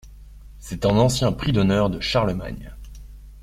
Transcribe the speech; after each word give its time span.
C’est 0.57 0.87
un 0.87 0.97
ancien 0.97 1.31
prix 1.31 1.51
d’honneur 1.51 1.91
de 1.91 1.99
Charlemagne. 1.99 2.73